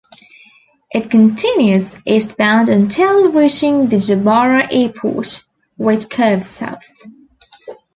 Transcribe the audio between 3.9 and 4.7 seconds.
Jabara